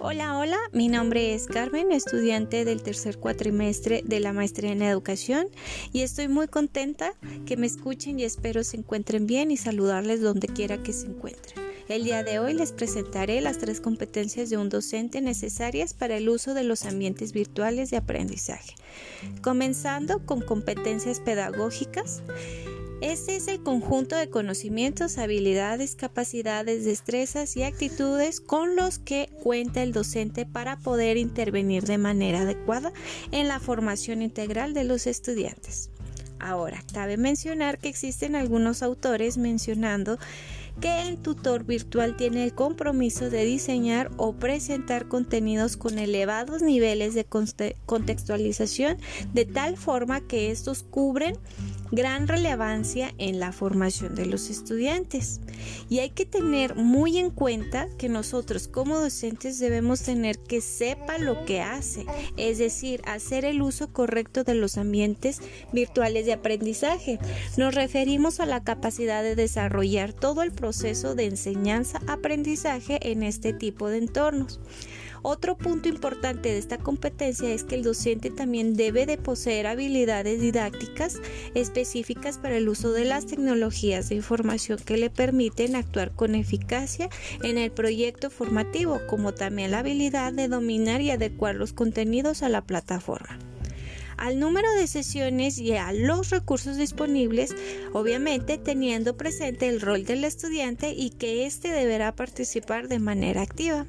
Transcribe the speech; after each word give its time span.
Hola, 0.00 0.38
hola, 0.38 0.58
mi 0.72 0.86
nombre 0.86 1.34
es 1.34 1.48
Carmen, 1.48 1.90
estudiante 1.90 2.64
del 2.64 2.84
tercer 2.84 3.18
cuatrimestre 3.18 4.04
de 4.04 4.20
la 4.20 4.32
maestría 4.32 4.70
en 4.70 4.80
educación 4.80 5.48
y 5.92 6.02
estoy 6.02 6.28
muy 6.28 6.46
contenta 6.46 7.14
que 7.46 7.56
me 7.56 7.66
escuchen 7.66 8.20
y 8.20 8.22
espero 8.22 8.62
se 8.62 8.76
encuentren 8.76 9.26
bien 9.26 9.50
y 9.50 9.56
saludarles 9.56 10.20
donde 10.20 10.46
quiera 10.46 10.80
que 10.84 10.92
se 10.92 11.08
encuentren. 11.08 11.66
El 11.88 12.04
día 12.04 12.22
de 12.22 12.38
hoy 12.38 12.54
les 12.54 12.70
presentaré 12.70 13.40
las 13.40 13.58
tres 13.58 13.80
competencias 13.80 14.50
de 14.50 14.56
un 14.56 14.68
docente 14.68 15.20
necesarias 15.20 15.94
para 15.94 16.16
el 16.16 16.28
uso 16.28 16.54
de 16.54 16.62
los 16.62 16.84
ambientes 16.84 17.32
virtuales 17.32 17.90
de 17.90 17.96
aprendizaje, 17.96 18.76
comenzando 19.42 20.24
con 20.24 20.42
competencias 20.42 21.18
pedagógicas. 21.18 22.22
Este 23.00 23.36
es 23.36 23.46
el 23.46 23.62
conjunto 23.62 24.16
de 24.16 24.28
conocimientos, 24.28 25.18
habilidades, 25.18 25.94
capacidades, 25.94 26.84
destrezas 26.84 27.56
y 27.56 27.62
actitudes 27.62 28.40
con 28.40 28.74
los 28.74 28.98
que 28.98 29.30
cuenta 29.44 29.84
el 29.84 29.92
docente 29.92 30.46
para 30.46 30.76
poder 30.80 31.16
intervenir 31.16 31.84
de 31.84 31.96
manera 31.96 32.40
adecuada 32.40 32.92
en 33.30 33.46
la 33.46 33.60
formación 33.60 34.20
integral 34.20 34.74
de 34.74 34.82
los 34.82 35.06
estudiantes. 35.06 35.90
Ahora, 36.40 36.82
cabe 36.92 37.16
mencionar 37.16 37.78
que 37.78 37.88
existen 37.88 38.34
algunos 38.34 38.82
autores 38.82 39.38
mencionando 39.38 40.18
que 40.80 41.08
el 41.08 41.18
tutor 41.18 41.64
virtual 41.64 42.16
tiene 42.16 42.44
el 42.44 42.54
compromiso 42.54 43.30
de 43.30 43.44
diseñar 43.44 44.10
o 44.16 44.32
presentar 44.32 45.08
contenidos 45.08 45.76
con 45.76 45.98
elevados 45.98 46.62
niveles 46.62 47.14
de 47.14 47.24
contextualización 47.24 48.98
de 49.34 49.44
tal 49.44 49.76
forma 49.76 50.20
que 50.20 50.50
estos 50.50 50.84
cubren 50.84 51.36
gran 51.90 52.28
relevancia 52.28 53.14
en 53.18 53.40
la 53.40 53.52
formación 53.52 54.14
de 54.14 54.26
los 54.26 54.50
estudiantes. 54.50 55.40
Y 55.88 56.00
hay 56.00 56.10
que 56.10 56.26
tener 56.26 56.74
muy 56.74 57.18
en 57.18 57.30
cuenta 57.30 57.88
que 57.98 58.08
nosotros 58.08 58.68
como 58.68 58.98
docentes 58.98 59.58
debemos 59.58 60.02
tener 60.02 60.38
que 60.38 60.60
sepa 60.60 61.18
lo 61.18 61.44
que 61.44 61.60
hace, 61.60 62.06
es 62.36 62.58
decir, 62.58 63.02
hacer 63.04 63.44
el 63.44 63.62
uso 63.62 63.92
correcto 63.92 64.44
de 64.44 64.54
los 64.54 64.78
ambientes 64.78 65.40
virtuales 65.72 66.26
de 66.26 66.32
aprendizaje. 66.32 67.18
Nos 67.56 67.74
referimos 67.74 68.40
a 68.40 68.46
la 68.46 68.62
capacidad 68.62 69.22
de 69.22 69.34
desarrollar 69.36 70.12
todo 70.12 70.42
el 70.42 70.52
proceso 70.52 71.14
de 71.14 71.26
enseñanza-aprendizaje 71.26 73.10
en 73.10 73.22
este 73.22 73.52
tipo 73.52 73.88
de 73.88 73.98
entornos. 73.98 74.60
Otro 75.22 75.56
punto 75.56 75.88
importante 75.88 76.50
de 76.50 76.58
esta 76.58 76.78
competencia 76.78 77.52
es 77.52 77.64
que 77.64 77.74
el 77.74 77.82
docente 77.82 78.30
también 78.30 78.74
debe 78.74 79.06
de 79.06 79.18
poseer 79.18 79.66
habilidades 79.66 80.40
didácticas 80.40 81.20
específicas 81.54 82.38
para 82.38 82.56
el 82.56 82.68
uso 82.68 82.92
de 82.92 83.04
las 83.04 83.26
tecnologías 83.26 84.08
de 84.08 84.16
información 84.16 84.78
que 84.84 84.96
le 84.96 85.10
permiten 85.10 85.76
actuar 85.76 86.12
con 86.12 86.34
eficacia 86.34 87.08
en 87.42 87.58
el 87.58 87.70
proyecto 87.70 88.30
formativo, 88.30 89.00
como 89.08 89.32
también 89.34 89.72
la 89.72 89.80
habilidad 89.80 90.32
de 90.32 90.48
dominar 90.48 91.00
y 91.00 91.10
adecuar 91.10 91.54
los 91.54 91.72
contenidos 91.72 92.42
a 92.42 92.48
la 92.48 92.62
plataforma 92.62 93.38
al 94.18 94.40
número 94.40 94.70
de 94.72 94.88
sesiones 94.88 95.58
y 95.58 95.72
a 95.76 95.92
los 95.92 96.30
recursos 96.30 96.76
disponibles, 96.76 97.54
obviamente 97.92 98.58
teniendo 98.58 99.16
presente 99.16 99.68
el 99.68 99.80
rol 99.80 100.04
del 100.04 100.24
estudiante 100.24 100.90
y 100.90 101.10
que 101.10 101.46
éste 101.46 101.70
deberá 101.70 102.14
participar 102.14 102.88
de 102.88 102.98
manera 102.98 103.42
activa. 103.42 103.86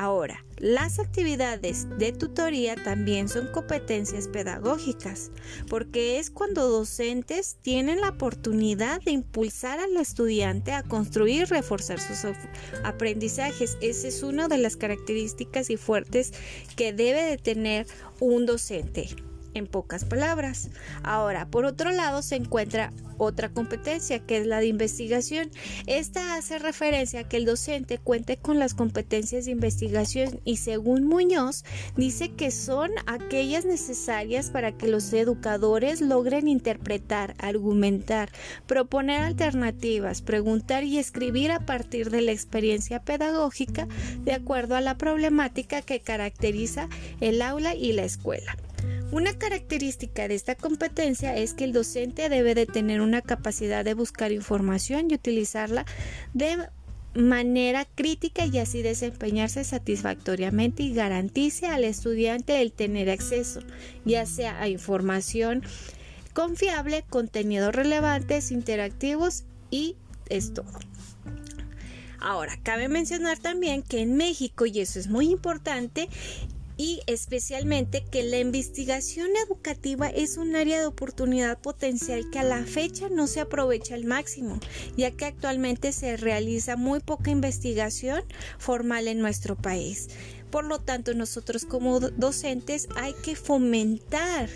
Ahora, 0.00 0.44
las 0.58 1.00
actividades 1.00 1.88
de 1.98 2.12
tutoría 2.12 2.76
también 2.76 3.28
son 3.28 3.48
competencias 3.48 4.28
pedagógicas, 4.28 5.32
porque 5.68 6.20
es 6.20 6.30
cuando 6.30 6.68
docentes 6.68 7.56
tienen 7.62 8.00
la 8.00 8.10
oportunidad 8.10 9.02
de 9.02 9.10
impulsar 9.10 9.80
al 9.80 9.96
estudiante 9.96 10.70
a 10.70 10.84
construir 10.84 11.42
y 11.42 11.44
reforzar 11.46 11.98
sus 11.98 12.24
aprendizajes. 12.84 13.76
Esa 13.80 14.06
es 14.06 14.22
una 14.22 14.46
de 14.46 14.58
las 14.58 14.76
características 14.76 15.68
y 15.68 15.76
fuertes 15.76 16.32
que 16.76 16.92
debe 16.92 17.24
de 17.24 17.36
tener 17.36 17.88
un 18.20 18.46
docente 18.46 19.08
en 19.58 19.66
pocas 19.66 20.04
palabras. 20.04 20.70
Ahora, 21.02 21.46
por 21.46 21.64
otro 21.64 21.90
lado, 21.90 22.22
se 22.22 22.36
encuentra 22.36 22.92
otra 23.18 23.50
competencia 23.50 24.20
que 24.20 24.38
es 24.38 24.46
la 24.46 24.60
de 24.60 24.66
investigación. 24.66 25.50
Esta 25.86 26.36
hace 26.36 26.58
referencia 26.58 27.20
a 27.20 27.28
que 27.28 27.36
el 27.36 27.44
docente 27.44 27.98
cuente 27.98 28.36
con 28.36 28.58
las 28.58 28.74
competencias 28.74 29.44
de 29.44 29.50
investigación 29.50 30.40
y 30.44 30.56
según 30.58 31.04
Muñoz 31.04 31.64
dice 31.96 32.30
que 32.30 32.50
son 32.50 32.90
aquellas 33.06 33.64
necesarias 33.64 34.50
para 34.50 34.72
que 34.72 34.88
los 34.88 35.12
educadores 35.12 36.00
logren 36.00 36.48
interpretar, 36.48 37.34
argumentar, 37.38 38.30
proponer 38.66 39.22
alternativas, 39.22 40.22
preguntar 40.22 40.84
y 40.84 40.98
escribir 40.98 41.50
a 41.50 41.66
partir 41.66 42.10
de 42.10 42.22
la 42.22 42.32
experiencia 42.32 43.00
pedagógica 43.00 43.88
de 44.20 44.32
acuerdo 44.32 44.76
a 44.76 44.80
la 44.80 44.96
problemática 44.96 45.82
que 45.82 46.00
caracteriza 46.00 46.88
el 47.20 47.42
aula 47.42 47.74
y 47.74 47.92
la 47.92 48.04
escuela. 48.04 48.56
Una 49.10 49.32
característica 49.38 50.28
de 50.28 50.34
esta 50.34 50.54
competencia 50.54 51.34
es 51.34 51.54
que 51.54 51.64
el 51.64 51.72
docente 51.72 52.28
debe 52.28 52.54
de 52.54 52.66
tener 52.66 53.00
una 53.00 53.22
capacidad 53.22 53.82
de 53.82 53.94
buscar 53.94 54.32
información 54.32 55.10
y 55.10 55.14
utilizarla 55.14 55.86
de 56.34 56.68
manera 57.14 57.86
crítica 57.86 58.44
y 58.44 58.58
así 58.58 58.82
desempeñarse 58.82 59.64
satisfactoriamente 59.64 60.82
y 60.82 60.92
garantice 60.92 61.66
al 61.66 61.84
estudiante 61.84 62.60
el 62.60 62.70
tener 62.70 63.08
acceso, 63.08 63.60
ya 64.04 64.26
sea 64.26 64.60
a 64.60 64.68
información 64.68 65.62
confiable, 66.34 67.02
contenidos 67.08 67.74
relevantes, 67.74 68.50
interactivos 68.50 69.44
y 69.70 69.96
es 70.28 70.52
todo. 70.52 70.78
Ahora, 72.20 72.58
cabe 72.62 72.88
mencionar 72.88 73.38
también 73.38 73.82
que 73.82 74.00
en 74.00 74.16
México, 74.16 74.66
y 74.66 74.80
eso 74.80 74.98
es 74.98 75.08
muy 75.08 75.30
importante, 75.30 76.08
y 76.78 77.02
especialmente 77.06 78.04
que 78.10 78.22
la 78.22 78.38
investigación 78.38 79.28
educativa 79.44 80.08
es 80.08 80.36
un 80.36 80.54
área 80.54 80.78
de 80.78 80.86
oportunidad 80.86 81.58
potencial 81.58 82.30
que 82.30 82.38
a 82.38 82.44
la 82.44 82.64
fecha 82.64 83.08
no 83.10 83.26
se 83.26 83.40
aprovecha 83.40 83.96
al 83.96 84.04
máximo, 84.04 84.60
ya 84.96 85.10
que 85.10 85.26
actualmente 85.26 85.92
se 85.92 86.16
realiza 86.16 86.76
muy 86.76 87.00
poca 87.00 87.32
investigación 87.32 88.22
formal 88.58 89.08
en 89.08 89.18
nuestro 89.18 89.56
país. 89.56 90.08
Por 90.50 90.64
lo 90.64 90.78
tanto, 90.78 91.12
nosotros 91.14 91.64
como 91.64 91.98
docentes 92.00 92.88
hay 92.94 93.12
que 93.24 93.34
fomentar 93.34 94.48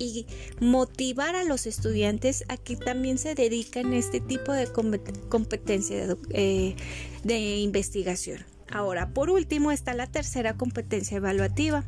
y 0.00 0.26
motivar 0.60 1.36
a 1.36 1.44
los 1.44 1.66
estudiantes 1.66 2.44
a 2.48 2.56
que 2.56 2.76
también 2.76 3.18
se 3.18 3.34
dediquen 3.34 3.92
a 3.92 3.98
este 3.98 4.20
tipo 4.20 4.52
de 4.52 4.68
competencia 5.28 6.06
de, 6.06 6.16
eh, 6.30 6.76
de 7.22 7.56
investigación. 7.58 8.57
Ahora, 8.70 9.08
por 9.08 9.30
último, 9.30 9.72
está 9.72 9.94
la 9.94 10.06
tercera 10.06 10.54
competencia 10.54 11.16
evaluativa. 11.16 11.84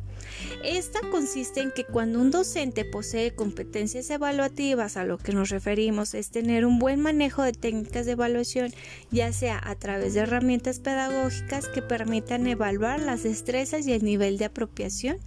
Esta 0.63 0.99
consiste 1.11 1.61
en 1.61 1.71
que 1.71 1.83
cuando 1.83 2.19
un 2.19 2.31
docente 2.31 2.85
posee 2.85 3.35
competencias 3.35 4.09
evaluativas, 4.09 4.97
a 4.97 5.05
lo 5.05 5.17
que 5.17 5.31
nos 5.31 5.49
referimos 5.49 6.13
es 6.13 6.31
tener 6.31 6.65
un 6.65 6.79
buen 6.79 6.99
manejo 6.99 7.43
de 7.43 7.51
técnicas 7.51 8.05
de 8.05 8.13
evaluación, 8.13 8.73
ya 9.11 9.31
sea 9.31 9.61
a 9.63 9.75
través 9.75 10.13
de 10.13 10.21
herramientas 10.21 10.79
pedagógicas 10.79 11.67
que 11.67 11.81
permitan 11.81 12.47
evaluar 12.47 12.99
las 12.99 13.23
destrezas 13.23 13.85
y 13.85 13.93
el 13.93 14.03
nivel 14.03 14.37
de 14.37 14.45
apropiación 14.45 15.17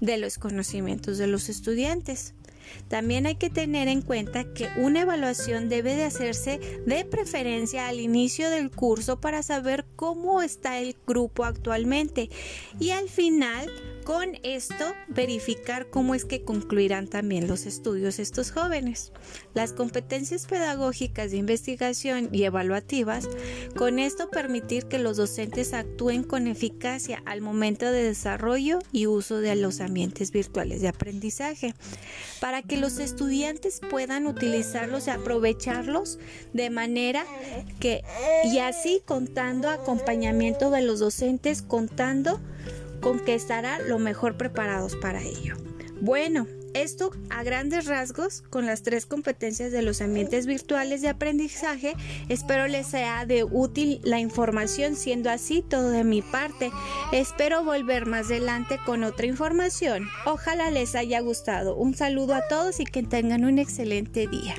de 0.00 0.18
los 0.18 0.38
conocimientos 0.38 1.18
de 1.18 1.28
los 1.28 1.48
estudiantes. 1.48 2.34
También 2.88 3.26
hay 3.26 3.36
que 3.36 3.50
tener 3.50 3.88
en 3.88 4.02
cuenta 4.02 4.44
que 4.52 4.68
una 4.76 5.02
evaluación 5.02 5.68
debe 5.68 5.94
de 5.96 6.04
hacerse 6.04 6.58
de 6.86 7.04
preferencia 7.04 7.88
al 7.88 8.00
inicio 8.00 8.50
del 8.50 8.70
curso 8.70 9.20
para 9.20 9.42
saber 9.42 9.84
cómo 9.96 10.42
está 10.42 10.78
el 10.78 10.96
grupo 11.06 11.44
actualmente. 11.44 12.30
Y 12.78 12.90
al 12.90 13.08
final 13.08 13.70
con 14.04 14.38
esto 14.42 14.94
verificar 15.08 15.88
cómo 15.88 16.14
es 16.14 16.24
que 16.24 16.44
concluirán 16.44 17.08
también 17.08 17.48
los 17.48 17.66
estudios 17.66 18.18
estos 18.18 18.50
jóvenes. 18.52 19.12
Las 19.54 19.72
competencias 19.72 20.46
pedagógicas 20.46 21.30
de 21.30 21.38
investigación 21.38 22.28
y 22.30 22.44
evaluativas, 22.44 23.28
con 23.76 23.98
esto 23.98 24.28
permitir 24.28 24.86
que 24.86 24.98
los 24.98 25.16
docentes 25.16 25.72
actúen 25.72 26.22
con 26.22 26.46
eficacia 26.46 27.22
al 27.24 27.40
momento 27.40 27.90
de 27.90 28.04
desarrollo 28.04 28.78
y 28.92 29.06
uso 29.06 29.38
de 29.38 29.56
los 29.56 29.80
ambientes 29.80 30.30
virtuales 30.30 30.82
de 30.82 30.88
aprendizaje, 30.88 31.74
para 32.40 32.62
que 32.62 32.76
los 32.76 32.98
estudiantes 32.98 33.80
puedan 33.90 34.26
utilizarlos 34.26 35.06
y 35.06 35.10
aprovecharlos 35.10 36.18
de 36.52 36.68
manera 36.68 37.24
que, 37.80 38.02
y 38.44 38.58
así 38.58 39.02
contando 39.04 39.70
acompañamiento 39.70 40.70
de 40.70 40.82
los 40.82 41.00
docentes, 41.00 41.62
contando 41.62 42.40
con 43.04 43.20
que 43.20 43.34
estarán 43.34 43.86
lo 43.86 43.98
mejor 43.98 44.38
preparados 44.38 44.96
para 44.96 45.22
ello. 45.22 45.56
Bueno, 46.00 46.46
esto 46.72 47.10
a 47.28 47.42
grandes 47.42 47.84
rasgos 47.84 48.42
con 48.48 48.64
las 48.64 48.82
tres 48.82 49.04
competencias 49.04 49.72
de 49.72 49.82
los 49.82 50.00
ambientes 50.00 50.46
virtuales 50.46 51.02
de 51.02 51.08
aprendizaje. 51.08 51.94
Espero 52.30 52.66
les 52.66 52.86
sea 52.86 53.26
de 53.26 53.44
útil 53.44 54.00
la 54.04 54.20
información, 54.20 54.96
siendo 54.96 55.30
así 55.30 55.60
todo 55.60 55.90
de 55.90 56.02
mi 56.02 56.22
parte. 56.22 56.72
Espero 57.12 57.62
volver 57.62 58.06
más 58.06 58.26
adelante 58.26 58.78
con 58.86 59.04
otra 59.04 59.26
información. 59.26 60.08
Ojalá 60.24 60.70
les 60.70 60.94
haya 60.94 61.20
gustado. 61.20 61.76
Un 61.76 61.94
saludo 61.94 62.34
a 62.34 62.48
todos 62.48 62.80
y 62.80 62.84
que 62.86 63.02
tengan 63.02 63.44
un 63.44 63.58
excelente 63.58 64.26
día. 64.26 64.54